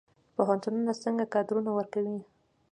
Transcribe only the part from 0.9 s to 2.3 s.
څنګه کادرونه ورکوي؟